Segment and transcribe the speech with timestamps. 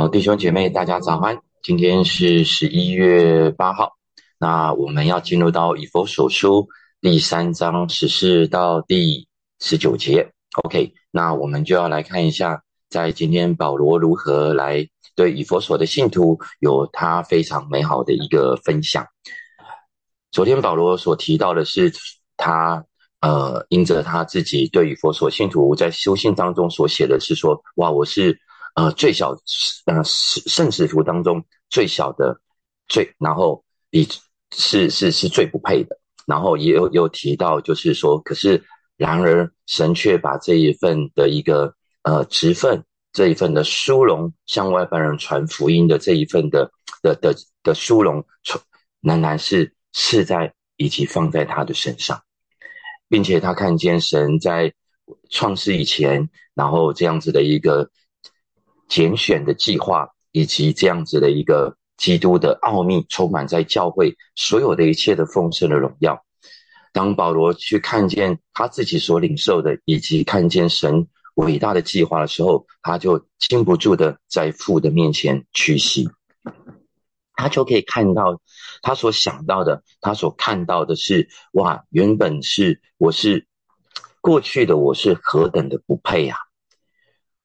[0.00, 1.38] 好，弟兄姐妹，大家早安。
[1.62, 3.98] 今天是十一月八号，
[4.38, 6.66] 那我们要进入到以佛所书
[7.02, 9.28] 第三章十四到第
[9.58, 10.32] 十九节。
[10.62, 19.06] OK，那我们就要来看一下，在今天保罗如何来对以佛所的信徒有他非常美好的一个分享。
[20.32, 21.92] 昨天保罗所提到的是
[22.38, 22.82] 他
[23.20, 28.40] 呃，因着他自己对以佛所信徒在修信当中所写的是说，哇，我是。
[28.76, 29.32] 呃，最小，
[29.86, 32.40] 呃，圣圣使徒当中最小的，
[32.86, 34.08] 最然后比
[34.52, 38.62] 是是是最不配的，然后也有有提到，就是说，可是
[38.96, 46.70] 然而神却把这一份的一个呃职分，这一份的殊荣，向外邦人传福音的这一份的
[47.02, 48.24] 的的的殊荣，
[49.00, 52.22] 仍然是是在以及放在他的身上，
[53.08, 54.72] 并且他看见神在
[55.28, 57.90] 创世以前，然后这样子的一个。
[58.90, 66.22] 拣选的计划，以及这样子的一个基督的奥秘，充满在教会所有的一切的丰盛的荣耀。
[66.92, 76.08] 当保罗去看见他自己所领受的，以及看见神伟大的计划的时候，他就禁不住的在父的面前屈膝。
[77.34, 78.40] 他就可以看到
[78.82, 83.46] 他所想到的，他所看到的是：哇，原本是我是
[84.20, 86.36] 过去的我是何等的不配啊！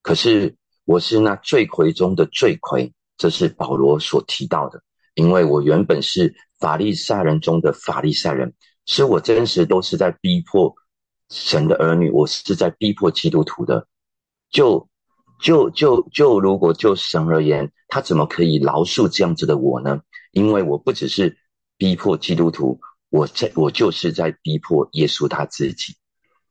[0.02, 0.56] 可是。
[0.86, 4.82] 我是那罪魁中的罪魁，这是保罗所提到的。
[5.16, 8.54] 因为我原本是法利赛人中的法利赛人，
[8.86, 10.76] 是我真实都是在逼迫
[11.32, 13.88] 神的儿女，我是在逼迫基督徒的。
[14.52, 14.88] 就
[15.42, 20.00] 就就就，如果就神而言，他怎么可以饶恕这样子的我呢？
[20.34, 21.36] 因为我不只是
[21.78, 25.96] 逼迫基督徒，我在我就是在逼迫耶稣他自己。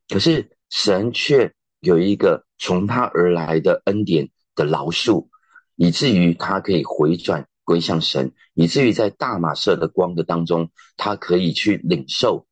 [0.09, 1.55] 可是神却。
[1.85, 5.29] 有一个从他而来的恩典的饶恕，
[5.77, 12.47] 以至于他可以回转归向神，以至于在大马色的光的当中，他可以去领受，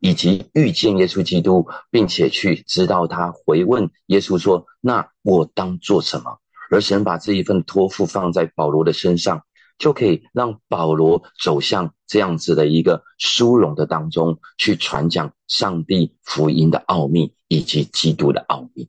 [0.00, 6.38] 以及遇见耶稣基督，并且去知道他回问耶稣说：“那我当做什么？”
[6.70, 9.44] 而神把这一份托付放在保罗的身上。
[9.76, 18.88] 就可以让保罗走向这样子的一个殊荣的当中，去传讲上帝福音的奥秘以及基督的奥秘。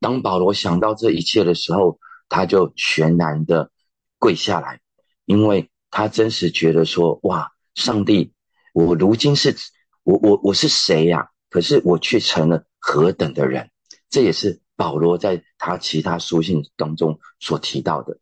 [0.00, 3.70] 当保罗想到这一切的时候，他就全然的
[4.18, 4.80] 跪下来，
[5.26, 8.32] 因为他真实觉得说：哇，上帝，
[8.72, 9.54] 我如今是，
[10.02, 11.28] 我我我是谁呀？
[11.50, 13.70] 可是我却成了何等的人？
[14.10, 18.18] 这也是保罗在他其他书信当中所提到的。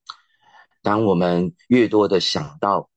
[0.82, 2.90] 当我们越多的想到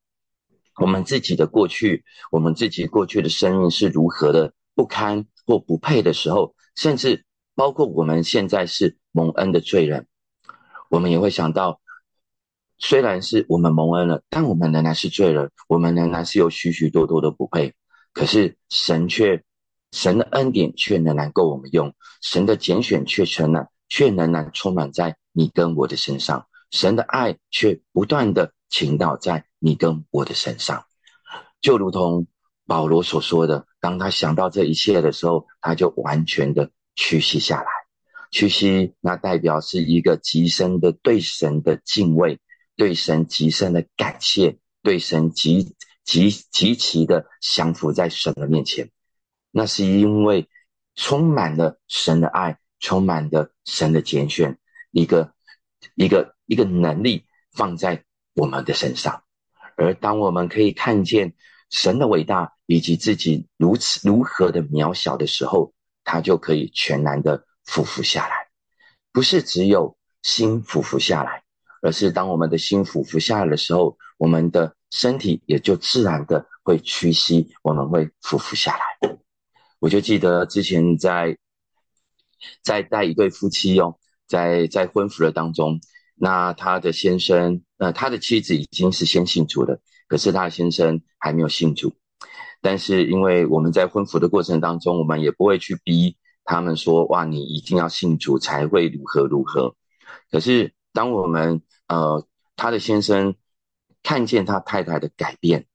[0.81, 7.25] 我们自己的过去，我们自己过去的生命是如何的不堪或不配的时候，甚至
[7.55, 10.07] 包括我们现在是蒙恩的罪人，
[10.89, 11.79] 我们也会想到，
[12.77, 17.73] 虽然是我们蒙恩了，但我们仍然是罪人，我们仍然是有许许多多的不配。
[18.13, 19.43] 可是神却，
[19.91, 26.47] 神的恩典却仍然够我们用，神的拣选却成了，却仍然充满在你跟我的身上。
[26.71, 30.85] 神的爱却不断的倾倒在你跟我的身上，
[31.61, 32.27] 就如同
[32.65, 37.67] 保罗所说的，当他想到这一切的时候，他就完全的屈膝下来。
[38.31, 42.39] 屈膝，那代表是一个极深的对神的敬畏，
[42.75, 48.89] 对神极深的感谢，对神极极极其的降服在神的面前。
[49.51, 50.49] 那是因为
[50.95, 54.57] 充满了神的爱，充满了神的拣选，
[54.89, 55.31] 一个
[55.93, 56.33] 一个。
[56.47, 58.03] 一个能力放在
[58.35, 59.23] 我们的身上，
[59.77, 61.33] 而当我们可以看见
[61.69, 68.47] 神的伟大以及自己如此如何的渺小的时候，他就可以全然的俯伏下来。
[69.11, 71.43] 不是只有心俯伏下来，
[71.81, 79.17] 而是当我们的心俯伏下来的时候，我们的身体也就自然的会屈膝，我们会俯伏下来。
[79.79, 81.37] 我就记得之前在
[82.61, 83.97] 在带一对夫妻哦，
[84.27, 85.79] 在在婚服的当中。
[86.17, 91.93] 那他的先生，呃，他的妻子已经是先信主的，可是他的先生还没有信主。
[92.61, 99.75] 但是因为我们在婚服的过程当中，我们也不会去逼他们说，哇，你一定要信主才会如何如何。
[100.31, 102.25] 可是当我们，呃，
[102.55, 103.35] 他的先生
[104.03, 105.65] 看见他太太的改变，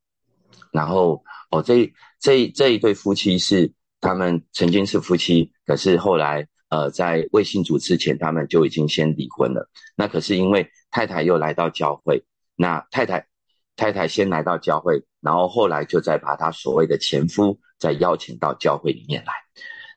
[0.72, 6.46] 然后，哦，这这这一对夫妻是他们曾经是夫妻，可是后来。
[6.70, 9.68] 呃，在未信主之前，他们就已经先离婚了。
[9.96, 12.24] 那可是因为太太又来到教会，
[12.54, 13.26] 那太太
[13.80, 19.32] 太太先来到教会，然后后来就再把他所谓的前夫再邀请到教会里面来。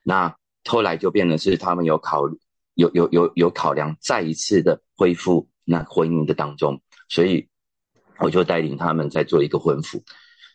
[0.02, 0.34] 那
[0.64, 2.22] 后来就变成是他们有考
[2.76, 7.46] 有有有有考量，再一次的恢复那婚姻的当中，所以
[8.20, 10.02] 我就带领他们在做一个婚服。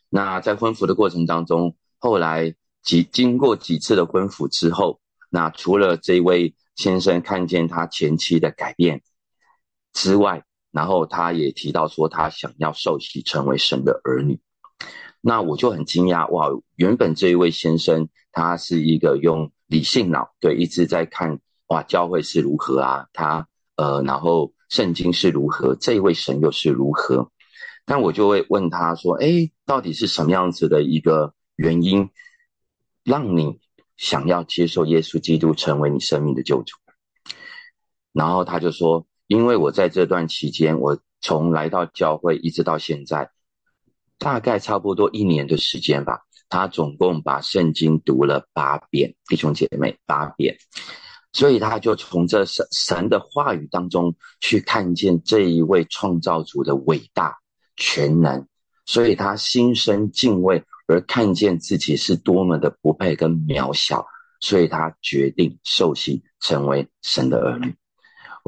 [0.10, 5.00] 那在婚服的过程当中，后来几经过几次的婚服之后，
[5.30, 9.04] 那除了这位先生看见他前妻的改变
[9.94, 14.40] 之外，然后他也提到说他想要受洗成为神的儿女。
[15.22, 16.48] 那我就很惊讶哇！
[16.76, 27.32] 原本这一位先生他是一个用理性脑对一直在看哇教会是如何啊，他呃然后圣经是如何，这一位神又是如何？
[27.86, 32.12] 但我就会问他说：哎，到底是什么样子的一个原因，
[33.04, 33.60] 让你
[33.98, 36.78] 想要接受耶稣基督成为你生命的救主？
[38.14, 43.30] 然后他就说：因为我在这段期间，我从来到教会一直到现在。
[44.18, 50.58] 大概差不多一年的时间吧，他总共把圣经读了八遍，弟兄姐妹八遍，
[51.32, 57.38] 所以他就从这神神的话语当中去看见这一位创造主的伟大
[57.78, 58.46] 全能，
[58.86, 64.06] 所以他心生敬畏，而看见自己是多么的不配跟渺小，
[64.42, 67.74] 所以他决定受洗成为神的儿女。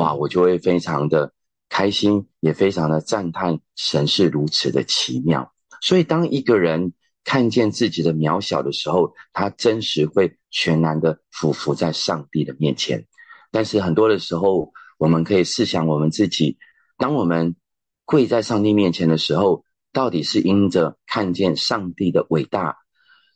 [0.01, 1.31] 哇，我就会非常的
[1.69, 5.53] 开心，也非常的赞叹神是如此的奇妙。
[5.79, 6.93] 所以，当一个人
[7.23, 13.05] 看见自己的渺小的时候，他真实会全然的俯伏在上帝的面前。
[13.51, 16.57] 但是，很多的时候，我们可以试想我们自己，
[16.97, 17.55] 当我们
[18.03, 22.77] 跪在上帝面前的时候，到底是因着看见上帝的伟大，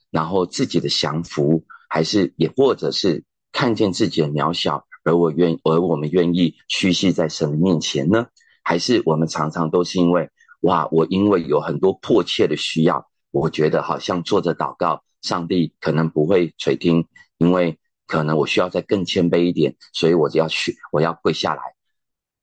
[0.10, 8.28] 然后自己的降服，还是也或者是看见自己的渺小，而我愿而我们愿意屈膝在神的面前呢？
[8.62, 10.30] 还是我们常常都是因为？
[10.62, 10.88] 哇！
[10.92, 17.06] 我因为有很多迫切的需要，我觉得好像做着祷告，上帝可能不会垂听，
[17.38, 21.62] 因为可能我需要再更谦卑一点，所以我就要去，我要跪下来。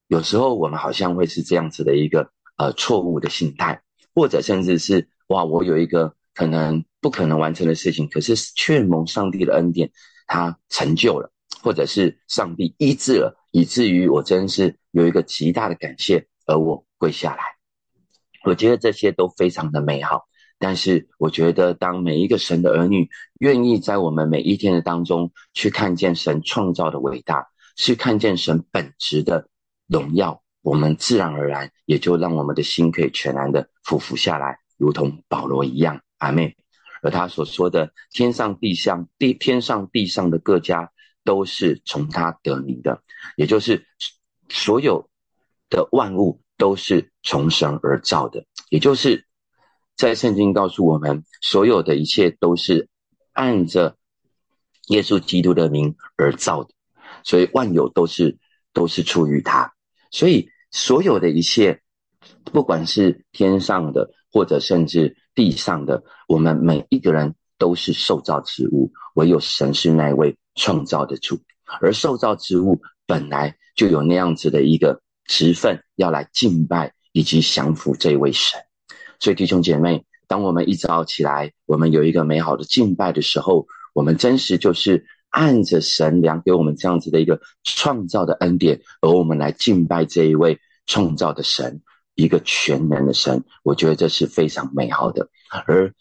[0.07, 3.83] 有时候我们好像会是这样子的一个呃错误的心态，
[4.15, 9.91] 或者甚至是哇，我有一个可能不可能完成的事情，可是却蒙上帝的恩典，
[10.29, 11.32] 他成就了，
[11.63, 17.43] 或者是上帝医治了，以至于我真是有一个极大的感谢，而我跪下来。
[18.45, 20.25] 我觉得这些都非常的美好，
[20.59, 29.49] 但是我觉得当每一个神的儿女愿意在我们每一天的当中去看见神创造的伟大，去看见神本质的
[29.87, 36.57] 荣耀，我们自然而然也就让我们的心可以全然的俯伏下来，如同保罗一样，阿妹。
[37.05, 40.93] 而他所说的天上地上地天上地上的各家
[41.25, 43.03] 都是从他得名的，
[43.37, 43.87] 也就是
[44.49, 45.09] 所有
[45.69, 46.41] 的万物。
[46.59, 49.27] 都是从神而造的，也就是
[49.97, 52.89] 在圣经告诉我们，所有的一切都是
[53.33, 53.97] 按着
[54.87, 56.73] 耶稣基督的名而造的，
[57.25, 58.39] 所以万有都是
[58.73, 59.75] 都是出于他，
[60.13, 61.83] 所以所有的一切，
[62.45, 71.39] 不管是天上的或者甚至地上的，我们每一个人都是受造之物，唯有神是那位创造的主，
[71.81, 75.01] 而受造之物本来就有那样子的一个。
[75.25, 78.61] 职份要来敬拜以及降服这位神，
[79.21, 91.81] 所以弟兄姐妹，当我们一早起来，我们有一个美好的敬拜的时候，我们真实就是按着神量给我们这样子的一个创造的恩典，而我们来敬拜这一位创造的神，
[92.17, 93.45] 一个全能的神。
[93.63, 95.29] 我觉得这是非常美好的。
[95.67, 95.95] 而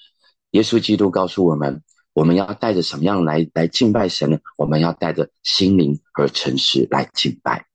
[0.51, 4.38] 耶稣基督告诉我们，我们要带着什么样来来敬拜神呢？
[4.58, 7.65] 我们要带着心灵和诚实来敬拜。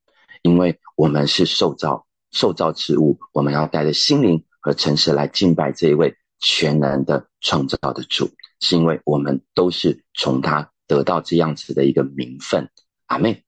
[0.42, 8.30] 因为我们是受造受造之物，我们要带着心灵和诚实来敬拜这一位全能的创造的主，
[8.60, 12.70] 是因为我们都是从他得到这样子的一个名分。
[13.06, 13.42] 阿妹，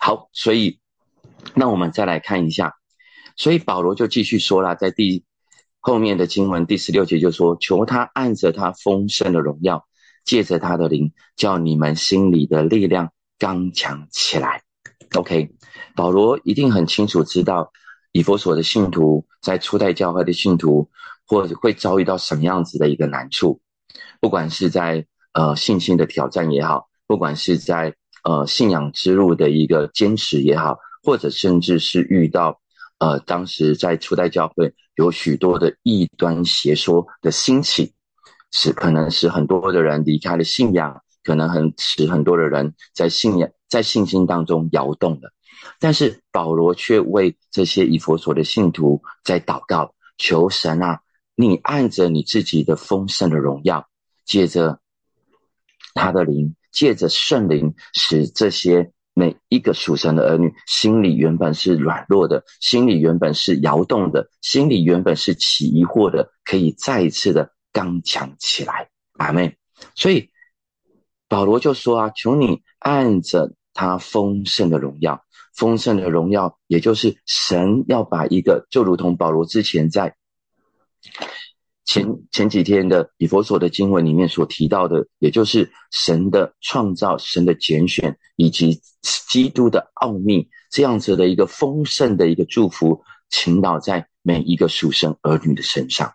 [0.00, 0.80] 好，所以
[1.54, 2.74] 那我们再来看一下，
[3.36, 5.24] 所以保罗就继续说了，在第
[5.80, 9.86] 后面的经文第十六节就说：求他按着他丰盛的荣耀，
[10.24, 14.62] 借着他的灵，叫你们心里的力量刚强起来。
[15.14, 15.50] OK，
[15.96, 17.72] 保罗一定很清楚知道
[18.12, 20.90] 以佛所的信徒在初代教会的信徒，
[21.26, 23.60] 或者会遭遇到什么样子的一个难处，
[24.20, 32.59] 不管是在呃信心的挑战也好，不管是在呃信仰之路的一个坚持也好，或者甚至是遇到
[33.00, 37.92] 呃当时在初代教会有许多的异端邪说的兴起，
[38.52, 41.02] 使可能使很多的人离开了信仰。
[41.22, 45.30] 可能很使很多的人在信仰、在信心当中摇动了，
[45.78, 51.00] 但是保罗却为这些以佛所的信徒在祷告，求神啊，
[51.36, 53.86] 你按着你自己的丰盛的荣耀，
[54.24, 54.80] 借着
[55.92, 68.88] 他的灵，借着圣灵，使这些每一个属神的儿女，心里原本是软弱的，心里原本是摇动的，心里原本是起疑惑的，可以再一次的刚强起来。
[69.14, 69.56] 阿妹，
[69.94, 70.30] 所以
[71.28, 75.24] 保罗就说啊，求你按着他丰盛的荣耀，
[75.54, 80.16] 丰盛的荣耀，也就是神要把一个，就如同保罗之前在。
[81.90, 96.12] 前前几天的以佛所的经文里面所提到的，也就是神的创造、神的拣选以及基督的奥秘，这样子的一个丰盛的一个祝福，倾倒在每一个属神儿女的身上，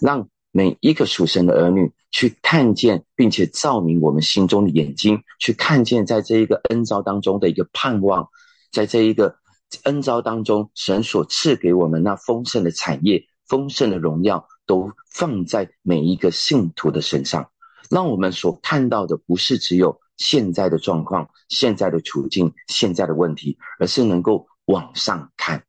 [0.00, 8.28] 让每一个属神的儿女去看见，并且照明我们心中的眼睛，去看见在这一个恩召当中的一个盼望，
[8.72, 9.36] 在这一个
[9.84, 14.48] 恩召当中，神所赐给我们那丰盛的产业、丰盛的荣耀。
[14.66, 17.50] 都放在每一个信徒的身上，
[17.88, 25.64] 让我们所看到的不是只有现在的状况、现在的处境、现在的问题，而是能够往上看。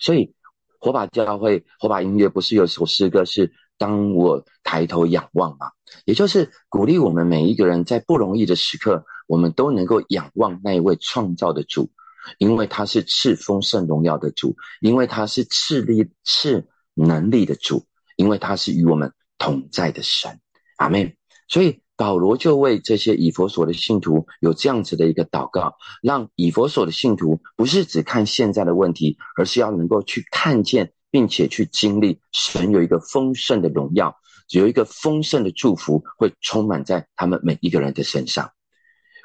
[0.00, 0.34] 所以，
[0.80, 5.70] 火把教会、火把音乐不是有首诗歌是“当我抬头仰望”吗？
[6.04, 11.90] 也就是鼓励我们每一个人在不容易的时刻，我们都能够仰望那一位创造的主，
[12.38, 17.84] 因为他是赐丰盛荣耀的主，因为他是赐力、赐能力的主。
[18.16, 20.40] 因为他是与我们同在的神，
[20.76, 21.14] 阿门。
[21.48, 34.16] 所以保罗就为这些以佛所的信徒有这样子的一个祷告，让以佛所的信徒不是只看现在的问题，而是要能够去看见，并且去经历神有一个丰盛的荣耀，
[34.50, 38.50] 有一个丰盛的祝福会充满在他们每一个人的身上。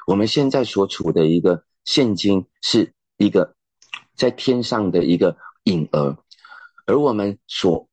[0.06, 3.56] 我们现在所处的一个现今是一个
[4.14, 6.16] 在天上的一个影儿，
[6.86, 7.88] 而我们所。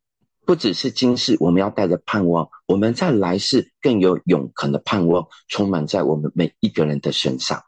[0.49, 7.61] 不只是今世，我们要带着盼望；我们在来世更有永恒的盼望，充满在我们每一个人的身上。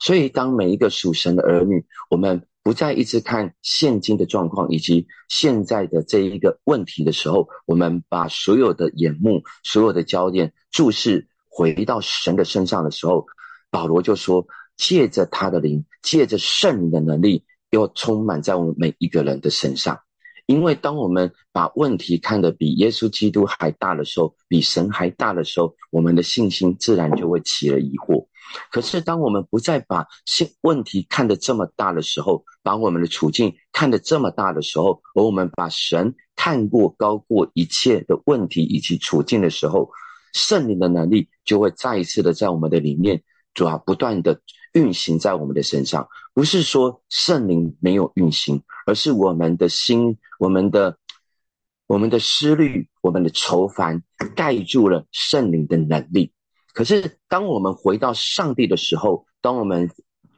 [0.00, 13.24] 所以，当每一个属神的儿女，我们不再一直看现今的状况以及现在的这一个问题的时候，我们把所有的眼目、所有的焦点注视回到神的身上的时候，
[13.70, 14.44] 保罗就说：
[14.76, 20.00] 借着他的灵，借着圣灵的能力，又充满在我们每一个人的身上。
[20.46, 28.26] 因为当我们把问题看得比耶稣基督还大的时候，比神还大的时候，我们的信心自然就会起了疑惑。
[28.70, 39.90] 可是，当我们不再把信问题看得这么大的时候，把我们的处境看得这么大的时候，而我们把神看过高过一切的问题以及处境的时候，
[40.34, 43.22] 圣灵的能力就会再一次的在我们的里面，
[43.54, 44.38] 主要不断的
[44.74, 46.06] 运行在我们的身上。
[46.32, 50.18] 不是说圣灵没有运行，而是我们的心。
[50.38, 50.98] 我们的
[51.86, 54.02] 我们的思虑，我们的愁烦，
[54.34, 56.32] 盖住了圣灵的能力。
[56.72, 59.88] 可是，当我们回到上帝的时候，当我们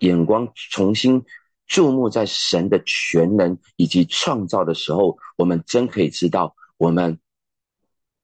[0.01, 1.25] 眼光重新
[1.67, 7.19] 注目在神的全能以及创造的时候，我们真可以知道，我们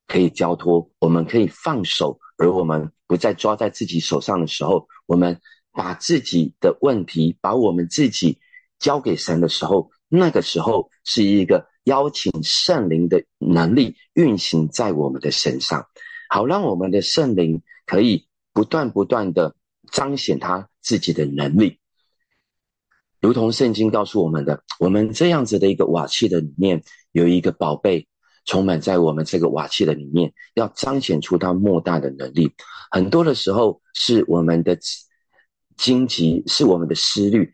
[0.06, 5.40] 可以交托，我们可以放手，而我们不再抓在自己手上的时候，我们
[5.72, 8.38] 把自己的问题，把我们自己
[8.78, 9.90] 交给神的时候。
[10.14, 15.86] 那个时候是一个邀请圣灵的能力运行在我们的身上，
[16.28, 19.56] 好让我们的圣灵可以不断不断的
[19.90, 21.78] 彰显他自己的能力，
[23.22, 28.06] 如同圣经告诉我们的，我们这样子的一个瓦器的里面有一个宝贝
[28.44, 32.52] 充满在我们这个瓦器的里面，要彰显出它莫大的能力。
[32.90, 34.78] 很多的时候是我们的
[35.82, 37.52] 荆棘，是我们的思虑。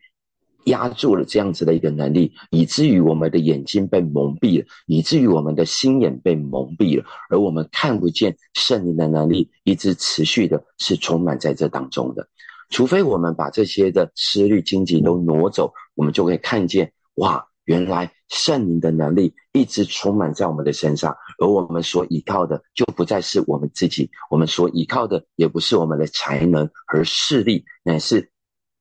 [0.65, 12.27] 压住了这样子的一个能力，以至于我们的眼睛被蒙蔽了，以至于我们的心眼被蒙蔽了，而我们看不见圣灵的能力一直持续的是充满在这当中的。
[12.69, 28.31] 除非我们把这些的思虑、荆棘都挪走，我们就会看见，哇，原来圣灵的能力一直充满在我们的身上，而我们所依靠的就不再是我们自己，我们所依靠的也不是我们的才能和势力，乃是。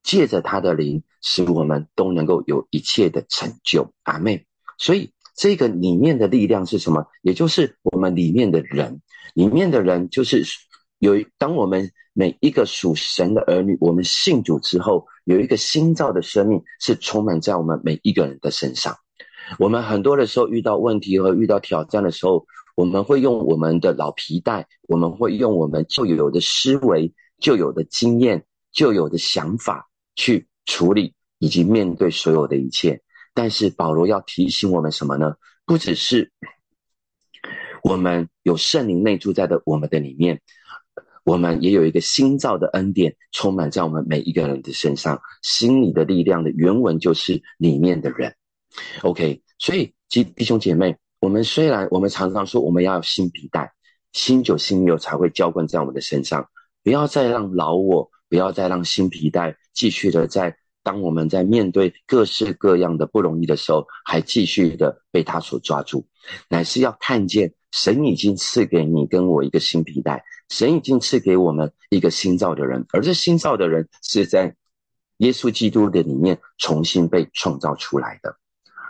[0.04, 3.92] 借着他的灵，使我们都能够有一切的成就。
[4.04, 4.47] 阿妹，
[4.78, 7.04] 所以这个里面的力量是什么？
[7.21, 9.02] 也就是我们里面的人，
[9.35, 10.45] 里面的人就是
[10.99, 11.23] 有。
[11.37, 18.97] 当我们每一个属神的儿女，我们信主之后，有一个新造的生命是充满在我们每一个人的身上。
[19.59, 29.87] 我们很多的时候遇到问题和遇到挑战的时候，我们会用我们的老皮带，我们会用我们旧有的思维、旧有的经验、旧有的想法。
[30.17, 33.01] 去处理以及面对所有的一切，
[33.35, 35.37] 但是保罗要提醒我们什么呢？
[35.65, 36.33] 不只是
[37.85, 40.41] 我们有圣灵内住在的我们的里面，
[41.29, 45.21] 我们也有一个新造的恩典充满在我们每一个人的身上。
[45.43, 48.35] 心里的力量的原文就是里面的人。
[49.03, 53.71] OK，所以弟弟兄姐妹，我们虽然我们常常说我们要有新皮带，
[54.15, 56.49] 新酒新油才会浇灌在我们的身上，
[56.83, 60.57] 不要再让老我，不要再让新皮带继续的在。
[60.83, 66.07] 当我们在面对各式各样的不容易的时候，还继续的被他所抓住，
[66.49, 74.55] 乃是要看见神已经赐给你跟我一个新皮带，神已经赐给我们一个新造的人，而这新造的人是在
[75.19, 78.37] 耶稣基督的里面重新被创造出来的，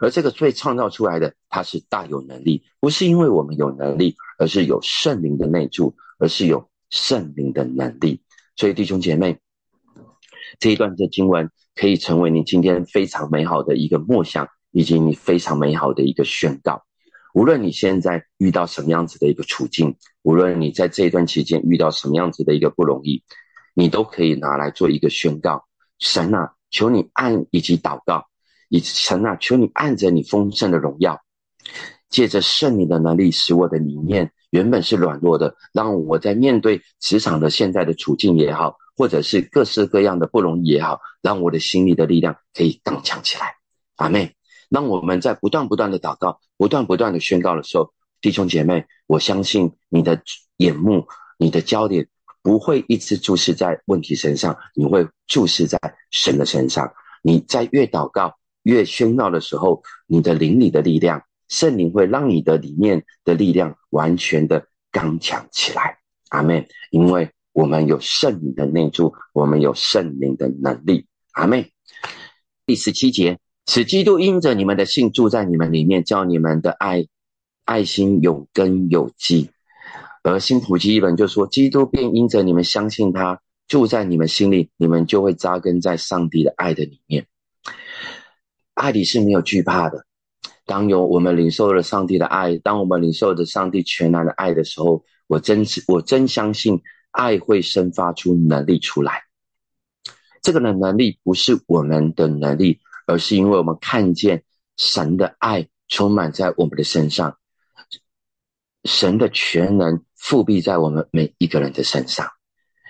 [0.01, 8.23] 而这个被创造出来的他是大有能力，不是因为我们有能力，而是有圣灵的内助，而是有圣灵的能力。
[8.57, 9.39] 所以弟兄姐妹，
[10.59, 11.51] 这一段的经文。
[11.81, 16.83] 可以成为你今天非常美好的一个梦想，以及你非常美好的一个宣告。
[17.35, 23.23] 无论你现在遇到什么样子的一个处境，无论你在这一段期间遇到什么样子的一个不容易，
[23.75, 25.65] 你都可以拿来做一个宣告。
[25.99, 28.27] 神啊，求你按以及祷告，
[28.69, 31.21] 以及神啊，求你按着你丰盛的荣耀，
[32.09, 38.77] 借着圣灵的能力，使我的理念原本是软弱的，让我在面对职场的现在的处境也好。
[38.99, 43.55] 或者是各式各样的不容易也好，让我的心里的力量可以更强起来。
[43.95, 44.35] 阿妹，
[44.71, 50.23] 当我们在不断不断的祷告、不断不断的宣告的时候，弟兄姐妹，我相信你的
[50.57, 51.07] 眼目、
[51.39, 52.09] 你的焦点
[52.43, 55.79] 不会一直注视在问题身上，你会注视在
[56.11, 56.93] 神的身上。
[57.23, 65.99] 你在越祷告、越宣告的时候，你的灵里的力量，圣灵会让你的里面的力量完全的刚强起来。
[66.31, 67.31] 阿妹，因为。
[67.55, 71.09] 我们有圣灵的内助，我们有圣灵的能力。
[71.33, 71.73] 阿妹，
[72.65, 77.07] 第十七节，使基督因着你们的信住在你们里面，叫你们的爱
[77.67, 79.51] 爱心有根有基。
[80.25, 87.27] 而新普基一本就说，基督便因着你们相信他住在你们心里，你们就会扎根在上帝的爱的里面。
[88.73, 90.07] 爱里是没有惧怕的。
[90.65, 96.81] 当有我们领受了上帝的爱，当我们领受着上帝全然的爱的时候，我真是我真相信。
[97.11, 99.23] 爱会生发出能力出来，
[100.43, 102.79] 这个的能力不是我们的能力，
[103.09, 104.45] 而是因为我们看见
[104.77, 107.39] 神的爱充满在我们的身上，
[108.85, 112.29] 神的全能复辟在我们每一个人的身上，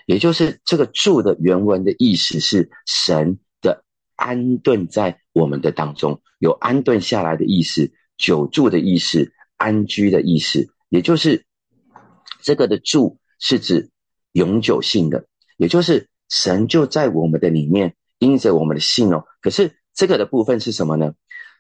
[0.05, 3.85] 也就是这个住的原文的意思是神的
[4.17, 11.47] 安顿在我们的当中，有安顿下来的意思，久住的意思，安居的意思，也就是
[12.43, 13.91] 这个的住是指。
[14.33, 15.27] 永久性的，
[15.57, 19.25] 也就是神就在我们的里面，因着我们的信哦。
[19.41, 21.13] 可是这个的部分是什么呢？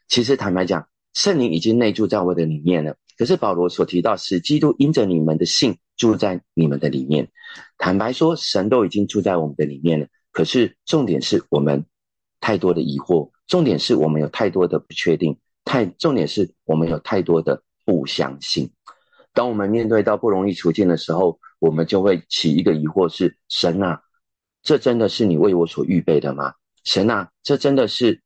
[0.06, 2.94] 其实坦白讲，圣灵已经内住在我的里面了。
[3.16, 7.32] 可是保罗所提到，是基督因着你们的信住在你们的里面。
[7.78, 10.06] 坦白说，神都已经住在我们的里面了。
[10.30, 11.84] 可是重点是我们
[12.38, 18.70] 太多的疑惑，重点是我们有太多的不确定，太重点是我们有太多的不相信。
[19.34, 24.00] 当我们面对到不容易处境的时候，我们就会起一个疑惑：是神啊，
[24.62, 26.54] 这真的是你为我所预备的吗？
[26.84, 28.22] 神啊，这真的是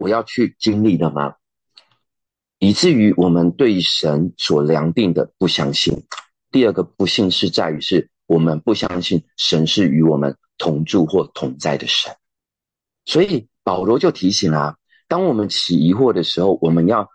[0.00, 1.34] 我要去经历的吗？
[2.58, 6.02] 以至于我们对神所量定的不相信。
[6.50, 12.12] 第二个不信是在于，是我们不相信神是与我们同住或同在的神。
[13.04, 17.08] 所以保罗就提醒啊，当我们起疑惑的时候，我们要。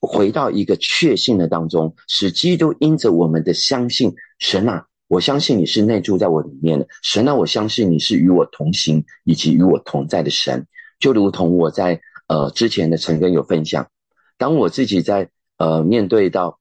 [0.00, 10.64] 回到一个确信的当中，使基督因着我们的相信，神啊，我相信你是内住在我里面的，神啊，我相信你是与我同行以及与我同在的神。
[10.98, 13.88] 就如同我在呃之前的陈根有分享，
[14.36, 16.58] 当我自己在呃面对到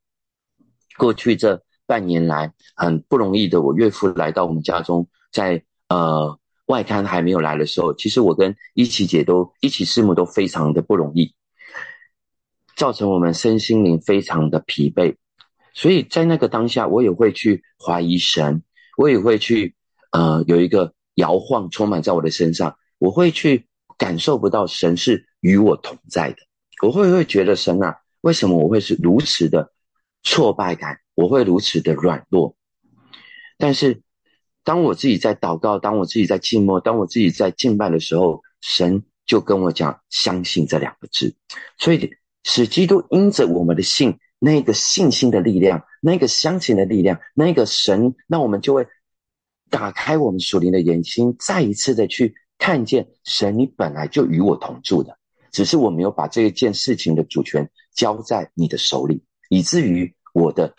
[0.97, 11.34] 过去这半年来很不容易的，我岳父来到我们家中，在呃外滩还没有来的时候，其实我跟一起姐都一起师母都非常的不容易。
[12.76, 15.15] 造成我们身心灵非常的疲惫，
[15.73, 18.62] 所以在那个当下，我也会去怀疑神，
[18.97, 19.76] 我也会去
[20.12, 23.66] 呃有一个摇晃充满在我的身上，我会去
[23.98, 26.38] 感受不到神是与我同在的，
[26.82, 29.72] 我会不会觉得神啊，为什么我会是如此的
[30.24, 32.56] 挫败感，我会如此的软弱？
[33.58, 34.02] 但是
[34.64, 41.36] 当我自己在祷告，当我自己在静默，当我自己在敬拜的时候，神就跟我讲相信这两个字，
[41.78, 42.14] 所以。
[42.50, 48.88] 使基督因着我们的信，那个信心的力量，那个相信的力量，那个神，那我们就会
[49.70, 55.17] 打开我们属灵的眼睛，再一次的去看见神，你本来就与我同住的，
[55.52, 60.74] 只是我没有把这一件事情的主权交在你的手里，以至于我的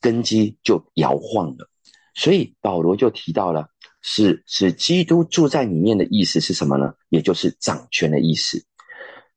[0.00, 1.68] 根基就摇晃了。
[2.14, 3.68] 所以保罗就提到了，
[4.02, 6.92] 是使基督住在里面的意思是什么呢？
[7.08, 8.62] 也就是掌权的意思。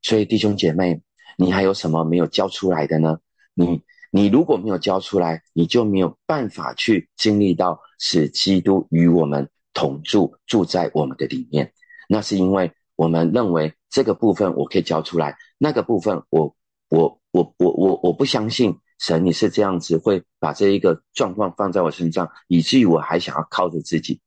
[0.02, 1.02] 所以弟兄姐妹，
[1.38, 3.20] 你还有什么没有交出来的呢？
[3.54, 11.74] 你你如果没有交出来，你就没有办法去经历到使基督与我们同住，住在我们的里面。
[12.08, 16.56] 那是因为我们认为这个部分我可以交出来，那个部分我
[16.90, 24.22] 我我我我我不相信神，你是这样子会把这一个状况放在我身上，以至于我还想要靠着自己。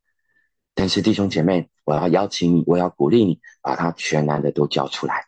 [0.74, 5.24] 但是弟兄姐妹，我要邀请你，我要鼓励你，把它全然的都交出来。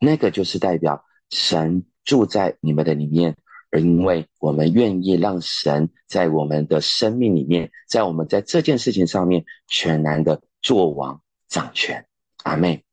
[0.00, 3.36] 那个就是代表神住在你们的里面，
[3.74, 11.20] 而因为我们愿意让神在我们的生命里面，在我们在这件事情上面全然的做王。
[11.46, 12.04] 掌权，
[12.42, 12.84] 阿妹，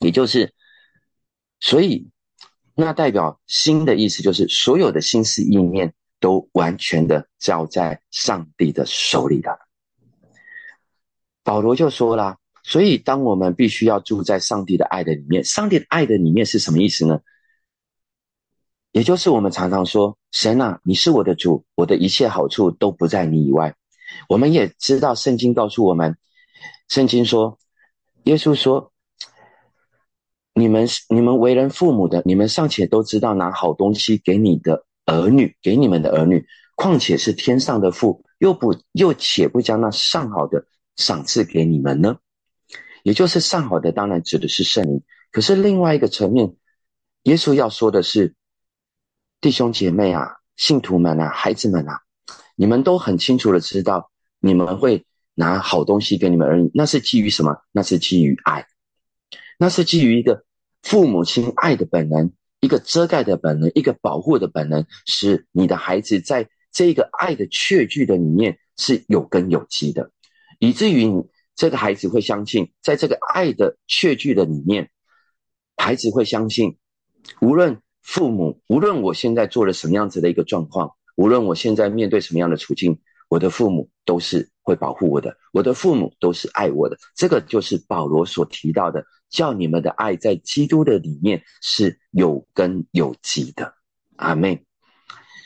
[0.00, 0.52] 也就是，
[1.60, 2.10] 所以
[2.74, 9.56] 那代表心的意思，就是所有的心思意念都完全的交在上帝的手里了。
[11.44, 17.20] 保罗就说了，所以当我们必须要住在上帝的爱的里面，上帝的爱的里面是什么意思呢？
[18.92, 23.74] 也就是我们常常说，神啊，你是我的主，我的一切好处都不在你以外。
[24.28, 26.16] 我们也知道，圣经告诉我们。
[26.88, 27.58] 圣经说，
[28.24, 28.92] 耶稣说
[30.54, 36.44] ：“你们你们为人父母的，你们尚且都知道拿好东西给你的儿女，给你们的儿女，
[36.76, 42.18] 况且是天上的父，又不又且不将那上好的赏赐给你们呢？
[43.02, 45.02] 也就是上好的，当然指的是圣灵。
[45.30, 46.54] 可是另外一个层面，
[47.22, 48.34] 耶稣要说的是，
[49.42, 52.00] 弟兄姐妹啊，信徒们啊，孩子们啊，
[52.56, 57.56] 你们都很清楚的知道，你们会。”拿好东西给你们儿女，那是基于什么？
[57.72, 58.66] 那是基于爱，
[59.58, 60.44] 那是基于一个
[60.82, 70.10] 父母亲爱的本能，一个遮盖的本能，一个保护的本能，使你的孩子在这个爱的确据的里面是有根有基的，
[70.58, 71.22] 以至于你
[71.56, 74.90] 这个孩子会相信，在这个爱的确据的里面，
[75.78, 76.76] 孩子会相信，
[77.40, 83.00] 无论父母，无论我现在做了什么样子的一个状况，无论我现在面对什么样的处境。
[83.28, 93.72] 我的父母都是会保护我的，我的父母都是爱我的，这个就是保罗所提到的，叫你们的爱在基督的里面是有根有基的，
[94.16, 94.66] 阿妹。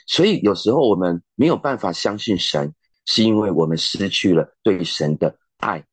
[0.08, 5.84] 所以有时候我们没有办法相信神，是因为我们失去了对神的爱，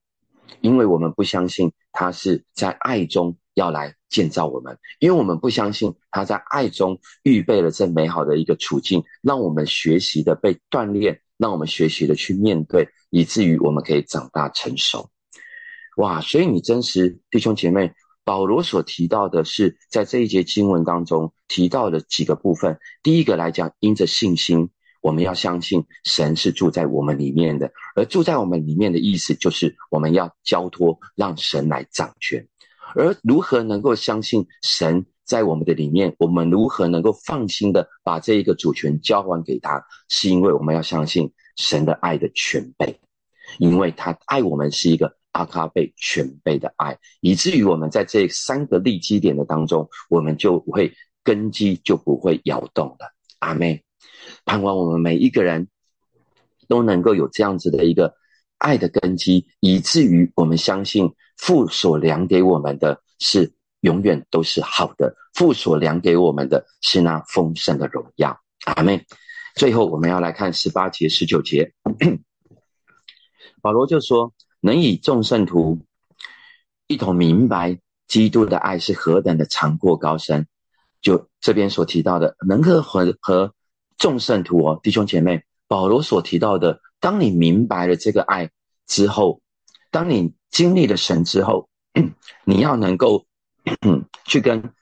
[0.61, 11.19] 因为我们不相信他是在爱中要来建造我们，因为我们不相信他在爱中预备了这美好的一个处境，让我们学习的被锻炼。
[11.35, 15.09] 让我们学习的去面对，以至于我们可以长大成熟。
[15.97, 16.21] 哇！
[16.21, 17.91] 所以你真实弟兄姐妹，
[18.23, 22.79] 保罗所提到的是在这一节经文当中提到的几个部分。
[23.01, 24.69] 第一个来讲，因着信心，
[25.01, 32.47] 我们要相信神是住在我们里面的，而住在我们里面的意思就是我们要交托，让神来掌权。
[32.95, 35.05] 而如何能够相信神？
[35.25, 39.81] 在我们的里面，我们如何能够放心的把这一个主权交还给他？
[40.09, 42.99] 是因为我们要相信神的爱的全备，
[43.57, 53.13] 因为他爱我们是一个阿卡贝全备的爱，以至于我们在这三个立基点的当中，我们就会根基就不会摇动了。
[53.39, 53.81] 阿妹，
[54.43, 55.69] 盼望我们每一个人
[56.67, 58.13] 都能够有这样子的一个
[58.57, 63.53] 爱的根基，以至于我们相信父所量给我们的是。
[63.83, 68.39] 永远都是好的，父所量给我们的是那丰盛的荣耀。
[68.63, 69.05] 阿妹，
[69.57, 71.73] 最后我们要来看十八节、十九节，
[73.61, 75.81] 保罗就说：“能以众圣徒
[76.87, 80.47] 一同明白基督的爱是何等的长阔高深。”
[81.03, 83.53] 就这边所提到的，能够和和
[83.97, 88.49] 众圣徒哦，弟兄姐妹，保罗所提到的，当你明白了这个爱
[88.87, 89.41] 之后，
[89.93, 91.69] 当你经历了神之后，
[92.43, 93.25] 你要能够。
[94.27, 94.73] 去跟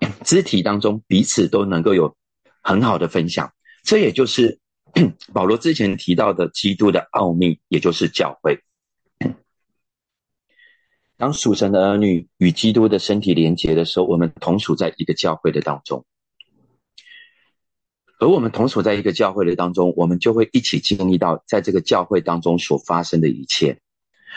[0.24, 2.16] 肢体当中彼此都能够有
[2.60, 3.52] 很好的分享，
[3.84, 4.58] 这也就是
[5.32, 8.58] 保罗之前提到的基督的奥秘，也就是教会。
[11.16, 16.04] 当属神的儿女与基督的身体连结的时候，我们同属在一个教会的当中，
[18.18, 23.78] 而我们同属在一个教会的当中，我们就会一起经历到在这个教会当中所发生的一切，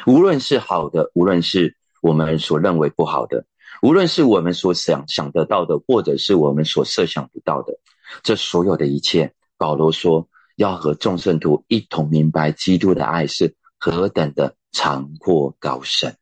[0.06, 1.76] 无论是好的，无论是。
[2.00, 3.44] 我们所认为不好的，
[3.82, 7.74] 无论是我们所想想得到的，或者是我们所设想不到的，
[8.22, 16.16] 这所有的一切，保罗说要和众圣徒一同明白基督的爱是何等的长阔高深，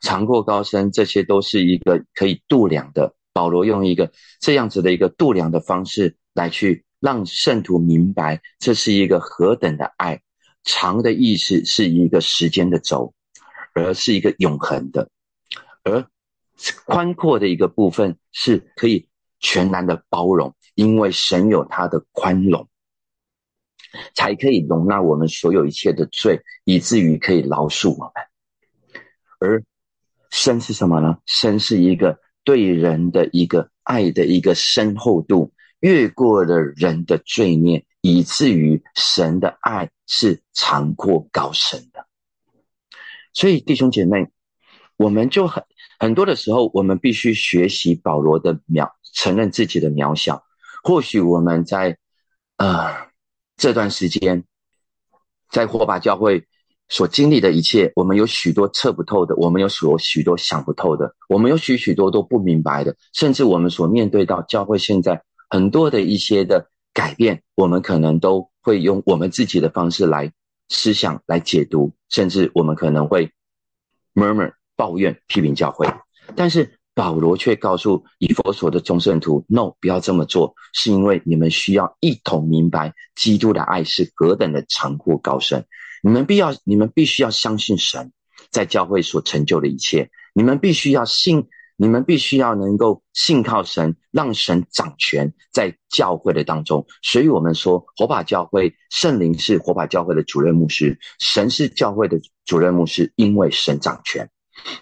[0.00, 3.14] 长阔高深，这些都是一个可以度量的。
[3.32, 10.20] 保罗用一个这样子的一个度量的方式来去让圣徒明白这是一个何等的爱。
[10.64, 13.14] 长的意思是一个时间的轴，
[13.74, 15.08] 而是一个永恒的；
[15.82, 16.06] 而
[16.84, 19.08] 宽阔的一个部分是可以
[19.40, 22.68] 全然的包容，因为神有他的宽容，
[24.14, 29.02] 才可以容纳我们所有一切的罪，以至于可以饶恕我们。
[29.40, 29.62] 而
[30.30, 31.18] 深是什么呢？
[31.26, 42.06] 深是一个对人的一个爱的一个深厚度，越过了人的罪孽，以至于神的爱是长阔高深的。
[43.32, 44.28] 所以弟兄姐妹，
[44.98, 45.64] 我们就很
[45.98, 50.44] 很多的时候，我们必须学习保罗的渺，承认自己的渺小。
[50.82, 51.96] 或许我们在
[52.56, 53.08] 啊
[53.56, 54.44] 这段时间，
[55.48, 56.46] 在火把教会。
[56.88, 70.32] 所经历的一切，我们有许多测不透的，我们有所许多想不透的，我们有许许多多不明白的，甚至我们所面对到教会现在很多的一些的改变，我们可能都会用我们自己的方式来
[70.68, 73.30] 思想来解读，甚至我们可能会
[74.14, 75.86] murmur 抱怨批评教会。
[76.36, 85.64] 但是保罗却告诉以佛所的众圣徒：“No，不要这么做，是因为你们需要一同明白基督的爱是何等的长阔高深。”
[86.04, 88.12] 你们必要，你们必须要相信神
[88.50, 90.10] 在教会所成就的一切。
[90.34, 91.46] 你们必须要信，
[91.82, 96.86] 你们必须要能够信靠神，让神掌权在教会的当中。
[97.02, 104.30] 所以我们说，火把教会圣灵是火把教会的主任牧师，神是教会的主任牧师，因为神掌权。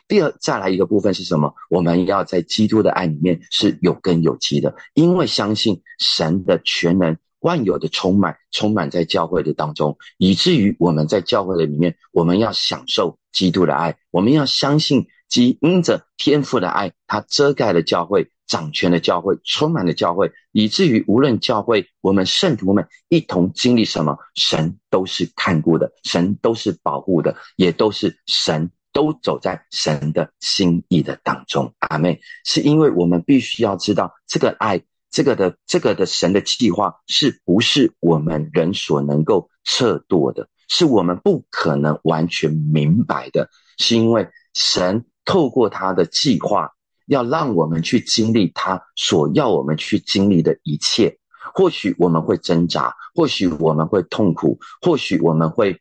[0.09, 1.55] 第二，再来一个部分是什么？
[1.71, 7.17] 我们要在基督的爱里面是有根有基的，因为相信神的全能。
[7.41, 31.75] 万有的充满，充满在教会的当中，以至于我们在教会的里面，我们要享受基督的爱，我们要相信基因着天赋的爱，它遮盖了教会，掌权的教会，充满了教会，以至于无论教会，我们圣徒们一同经历什么，神都是看顾的，神都是保护的，也都是神都走在神的心意的当中。
[31.79, 34.83] 阿妹，是因为我们必须要知道这个爱。
[35.13, 40.49] 这个的这个的神的计划是不是我们人所能够测度的？
[40.71, 43.51] 是我们不可能完全明白的。
[43.77, 46.73] 是因为神透过他的计划，
[47.05, 51.19] 要让我们去经历他所要我们去经历的一切。
[51.53, 55.81] 或许我们会挣扎，或许我们会痛苦，或许我们会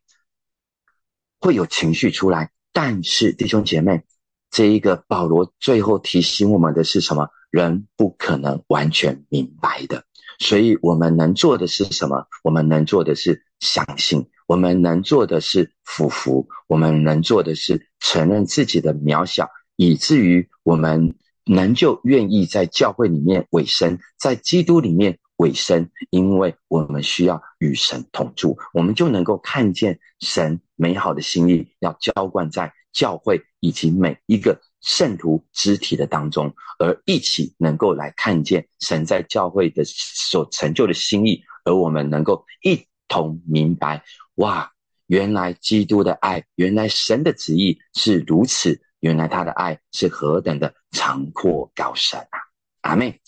[1.39, 2.51] 会有情绪出来。
[2.73, 4.03] 但是弟兄姐妹，
[4.49, 7.29] 这一个保罗最后提醒我们的是什么？
[7.51, 10.03] 人不可能完全明白的，
[10.39, 12.27] 所以我们能做的是什么？
[12.43, 21.13] 我们能做的是相信，我们能做的是俯服，我们能做的是承认自己的渺小，以至于我们
[21.45, 34.59] 能就愿意在教会里面委身，在基督里面委身，因为我们需要与神同住，我们就能够看见神美好的心意要浇灌在教会以及每一个。
[34.81, 44.01] 圣徒肢体的当中，而一起能够来看见神在教会的所成就的心意，而我们能够一同明白，
[44.39, 44.71] 哇，
[45.07, 52.39] 原来基督的爱，原来神的旨意是如此，原来他的爱是何等的长阔高深啊！
[52.81, 53.19] 阿妹，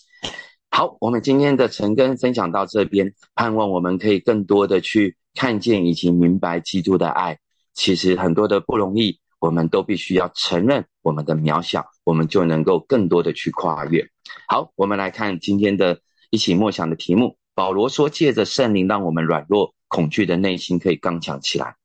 [0.70, 7.38] 好，我们今天的晨更分享到这边，盼望我们可以更多的去看见以及明白基督的爱，
[7.74, 9.20] 其实很多的不容易。
[9.38, 14.08] 我们都必须要承认我们的渺小，我们就能够更多的去跨越。
[14.46, 17.36] 好，我们来看今天的一起默想的题目。
[17.54, 21.76] 保罗说：“借着圣灵，让我们软弱、恐惧的内心可以刚强起来。”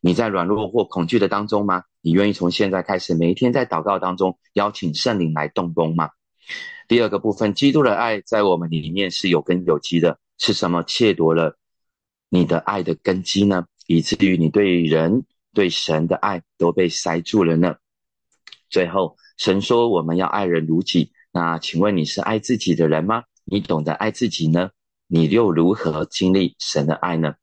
[0.00, 1.84] 你在软弱或恐惧的当中吗？
[2.00, 6.08] 你愿意从现在开始，每一天在祷告当中邀请圣灵来动工吗？
[6.88, 11.58] 第二个部分，基督的爱在我们里面是有根有基的，是什么窃夺了
[12.30, 13.66] 你的爱的根基呢？
[13.86, 15.24] 以至于你对人。
[15.54, 17.76] 对神的爱都被塞住了呢。
[18.68, 21.12] 最后，神说我们要爱人如己。
[21.30, 23.22] 那请问你是爱自己的人吗？
[23.44, 24.70] 你懂得爱自己呢？
[25.14, 27.34] 你又如何经历神的爱呢？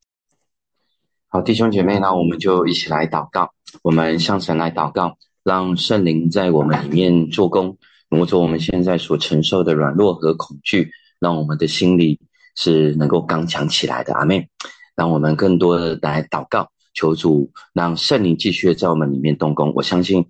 [1.28, 3.54] 好，弟兄姐妹，那我们就一起来祷告。
[3.82, 7.78] 我们向神来祷告，让圣灵在我们里面做工，
[8.10, 12.20] 挪走我们现在所承受的软弱和恐惧，让我们的心里
[12.56, 14.12] 是能够刚强起来的。
[14.12, 14.50] 阿妹，
[14.94, 16.68] 让我们更多的来祷告。
[16.92, 20.26] 求主让圣灵继续在我们里面动工，我相信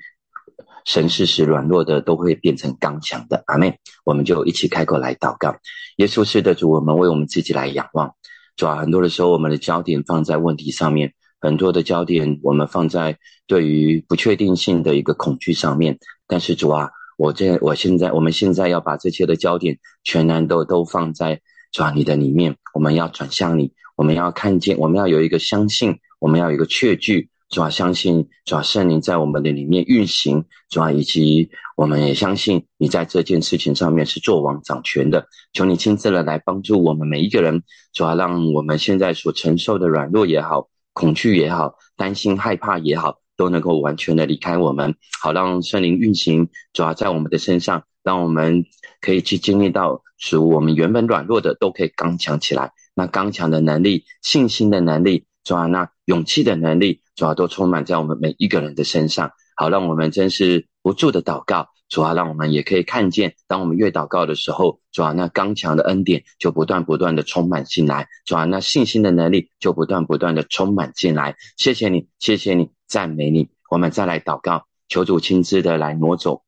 [0.84, 3.42] 神是使软弱的都会变成刚强的。
[3.46, 5.56] 阿妹，我们就一起开口来祷告。
[5.96, 8.14] 耶稣是的主，我们为我们自己来仰望。
[8.56, 13.16] 主啊，很多的时候我们的焦点放在问题上面，很多的焦点我们放在
[13.46, 15.98] 对于不确定性的一个恐惧上面。
[16.26, 21.40] 但是主啊，我这我现在我们现在要把这些的焦点全然都都放在
[21.70, 37.62] 主啊，你的里面，我们要转向你，我们要看见，我们要有一个相信，我们要有一个确据，主要，相信主要，圣灵在我们的里面运行，主要，以及我们也相信你在这件事情上面是做王掌权的，求你亲自的来帮助我们每一个人，
[37.92, 43.18] 主要，让我们现在所承受的软弱也好，恐惧也好，担心害怕也好。
[43.34, 48.66] 都能够完全的离开我们，好让圣灵运行，主要在我们的身上，让我们
[49.00, 52.72] 可以去经历到，使我们原本软弱的都可以刚强起来。
[52.94, 61.68] 那刚强的能力、信心的能力，主要那勇气的能力，主要都充满在我们每一个人的身上，好让我们真是不住的祷告。
[61.88, 71.36] 主要让我们也可以看见，当我们越祷告的时候，主要那刚强的恩典就不断不断的充满进来，主要那信心的能力就不断不断的充满进来。
[71.58, 72.70] 谢谢你，谢谢你。
[72.86, 76.42] 赞美你，我们再来祷告，求主亲自的来挪走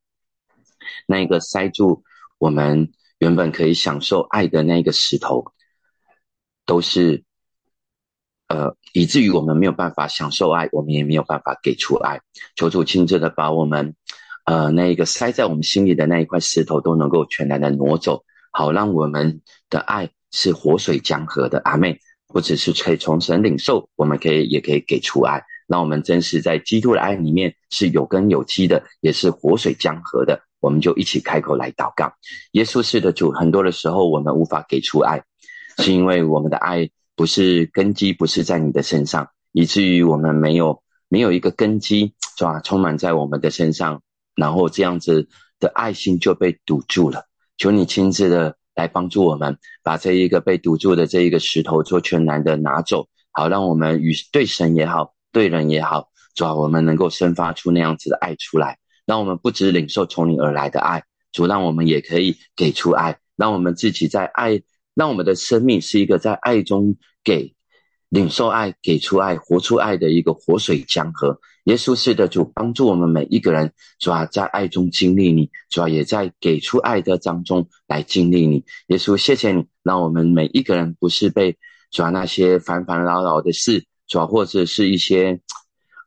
[1.05, 2.03] 那一个塞住
[2.39, 5.45] 我们原本可以享受爱的那个石头，
[6.65, 7.23] 都是
[8.47, 12.21] 呃，以至于我们没有办法享受爱，我们也没有办法给出爱。
[12.55, 13.95] 求主亲自的把我们
[14.45, 25.43] 呃那一个塞在我们心里的那一块石头都能够全然的挪走，好让我们的爱是活水江河的阿妹，不只是可以从神领受，我们可以也可以给出爱。
[25.67, 30.39] 让我们真实在基督的爱里面是有根有基的，也是活水江河的。
[30.59, 32.13] 我们就一起开口来祷告。
[32.51, 35.23] 耶稣是的主，很多的时候我们无法给出爱，
[35.79, 42.59] 是因为我们的爱不是根基，不是在你的身上，以至于我们没有没有一个根基，是吧？
[42.59, 44.01] 充满在我们的身上，
[44.35, 45.27] 然后这样子
[45.59, 47.25] 的爱心就被堵住了。
[47.57, 55.13] 求你亲自的来帮助我们，把这一个被堵住的这一个石头做全然的拿走，好让我们与对神也好。
[55.31, 64.61] 对人也好，主啊，我们能够生发出那样子的爱出来，让我们不只领受从你而来的爱，主让我们也可以给出爱，让我们自己在爱，
[64.95, 67.53] 让我们的生命是一个在爱中给
[68.09, 71.39] 领受爱、给出爱、活出爱的一个活水江河。
[71.65, 78.63] 耶稣是的主，帮助我们每一个人，主啊，在爱中经历你，主啊，也在给出爱的当中来经历你。
[78.87, 81.57] 耶稣，谢谢你，让我们每一个人不是被
[81.91, 83.83] 主啊那些烦烦扰扰的事。
[84.07, 85.41] 主要或者是一些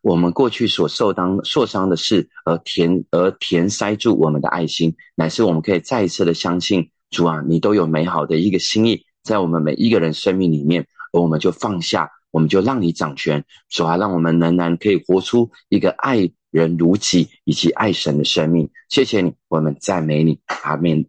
[0.01, 18.69] 我们过去所受当受伤的事，而填而填塞住我们的爱心，乃是我们可以再一次的相信主啊，你都有美好的一个心意在我们每一个人生命里面，而我们就放下，我们就让你掌权，主啊，让我们仍然可以活出一个爱人如己以及爱神的生命。
[18.89, 21.07] 谢谢你，我们赞美你，阿门。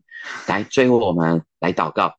[0.47, 2.15] 来，最后我们来祷告，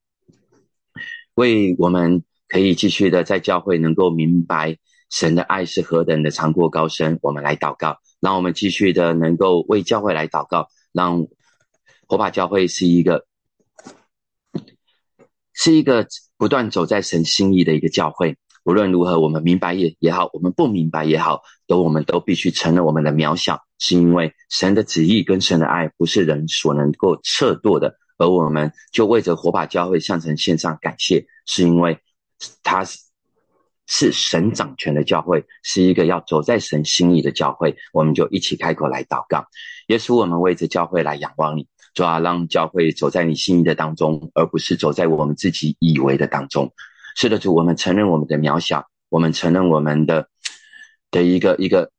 [1.35, 2.23] 为我们。
[2.53, 4.77] 可以继续的在教会能够明白
[5.09, 11.29] 神的爱是何等的长阔高深，我们来祷告，让我们继续的能够为教会来祷告，让
[12.09, 13.25] 火把教会是一个
[15.63, 16.07] 是一个
[16.39, 18.39] 不断走在神心意的一个教会。
[18.65, 31.99] 无论如何，我们明白也也好，我们不明白也好，都我们都必须承认我们的渺小，是因为神的旨意跟神的爱不是人所能够测度的，而我们就为着火把教会向神献上感谢，是因为。
[32.63, 32.99] 他是
[33.87, 37.77] 是神掌权的教会，是一个要走在神心意的教会。
[37.93, 39.45] 我们就一起开口来祷告，
[39.89, 46.73] 耶稣，我们为着教会来仰望你，主啊，让教会走在你心意的当中，而不是走在我们自己以为的当中。
[47.17, 50.29] 是的，主，我们承认我们的渺小，我们承认我们的
[51.11, 51.91] 的一个一个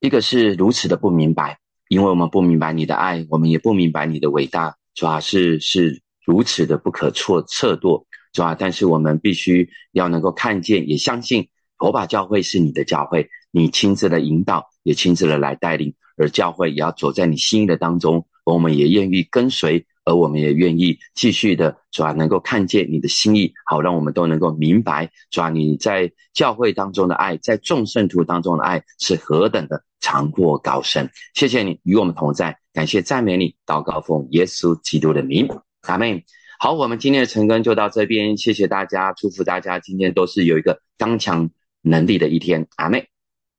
[0.00, 8.06] 一个是如此的不明白，因为我们不明白你的爱，我们也不明白你的伟大，主啊，是是如此的不可测测度。
[8.32, 8.54] 是吧？
[8.54, 22.12] 但是我们必须要能够看见，也相信火把教会是你的教会，你亲自的引导，也亲自的来带领，而教会也要走在你心意的当中，我们也愿意跟随，而我们也愿意继续的，是吧？
[22.12, 25.50] 能够看见你的心意，好让我们都能够明白，是吧？
[25.50, 31.10] 你在教会当中的爱，在众圣徒当中的爱是何等的长阔高深。
[31.34, 35.48] 谢谢你与我们同在，感谢赞美你，祷告奉耶稣基督的名，
[35.82, 36.22] 阿门。
[36.60, 41.50] 好，我们今天的晨更就到这边，谢谢大家，祝福大家今天都是有一个刚强
[41.82, 43.08] 能力的一天，阿妹。